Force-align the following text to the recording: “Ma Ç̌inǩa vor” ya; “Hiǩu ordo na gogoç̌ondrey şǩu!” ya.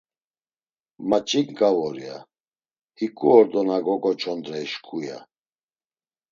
“Ma 1.07 1.19
Ç̌inǩa 1.27 1.69
vor” 1.77 1.95
ya; 2.05 2.17
“Hiǩu 2.97 3.27
ordo 3.37 3.61
na 3.67 3.77
gogoç̌ondrey 3.85 4.65
şǩu!” 4.71 4.97
ya. 5.07 5.17